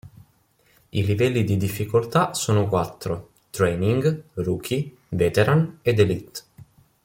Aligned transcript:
I 0.89 1.05
livelli 1.05 1.43
di 1.43 1.57
difficoltà 1.57 2.33
sono 2.33 2.67
quattro, 2.67 3.33
“Training”, 3.51 4.23
“Rookie”, 4.33 4.95
“Veteran” 5.09 5.77
ed 5.83 5.99
“Elite”. 5.99 6.41